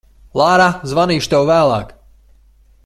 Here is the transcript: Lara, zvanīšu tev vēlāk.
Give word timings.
Lara, 0.39 0.69
zvanīšu 0.93 1.31
tev 1.35 1.45
vēlāk. 1.51 1.95